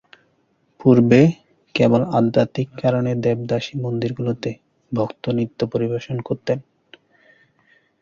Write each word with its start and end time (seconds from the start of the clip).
পূর্বে, 0.79 1.21
কেবল 1.75 2.01
আধ্যাত্মিক 2.17 2.69
কারণে 2.81 3.11
দেবদাসী 3.23 3.73
মন্দিরগুলিতে 3.77 4.49
ভক্ত 4.91 5.23
নৃত্য 5.29 5.59
পরিবেশন 5.73 6.17
করতেন। 6.27 6.57